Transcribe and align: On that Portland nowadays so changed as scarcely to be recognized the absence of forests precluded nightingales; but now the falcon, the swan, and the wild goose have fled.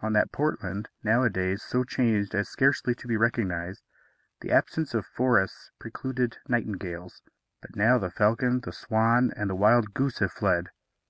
On 0.00 0.14
that 0.14 0.32
Portland 0.32 0.88
nowadays 1.04 1.62
so 1.62 1.84
changed 1.84 2.34
as 2.34 2.48
scarcely 2.48 2.94
to 2.94 3.06
be 3.06 3.18
recognized 3.18 3.82
the 4.40 4.50
absence 4.50 4.94
of 4.94 5.04
forests 5.04 5.72
precluded 5.78 6.38
nightingales; 6.48 7.20
but 7.60 7.76
now 7.76 7.98
the 7.98 8.08
falcon, 8.10 8.60
the 8.62 8.72
swan, 8.72 9.30
and 9.36 9.50
the 9.50 9.54
wild 9.54 9.92
goose 9.92 10.20
have 10.20 10.32
fled. 10.32 10.70